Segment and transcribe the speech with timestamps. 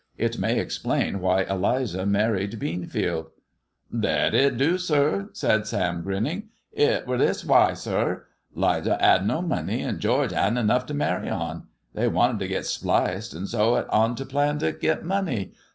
[0.17, 3.27] It may explain why Eliza married Beanfield.""
[4.01, 6.49] Thet it do, sir," said Sam, grinning."
[6.91, 8.25] It were this waiy, sir.
[8.55, 11.67] 'Lizer 'ad no money, an' George 'adn't enough to marry on.
[11.95, 15.53] Th'y wanted to git spliced, an' so 'it on a plan to git money.